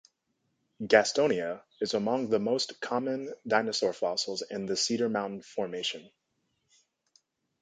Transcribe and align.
"Gastonia" 0.81 1.61
is 1.79 1.93
among 1.93 2.29
the 2.31 2.39
most 2.39 2.81
common 2.81 3.31
dinosaur 3.45 3.93
fossils 3.93 4.41
in 4.41 4.65
the 4.65 4.75
Cedar 4.75 5.09
Mountain 5.09 5.43
Formation. 5.43 6.09